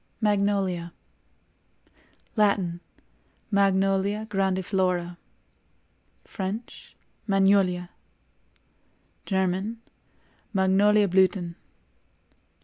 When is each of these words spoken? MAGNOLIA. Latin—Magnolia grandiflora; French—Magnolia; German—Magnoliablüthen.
MAGNOLIA. 0.19 0.93
Latin—Magnolia 2.35 4.25
grandiflora; 4.31 5.17
French—Magnolia; 6.25 7.91
German—Magnoliablüthen. 9.27 11.53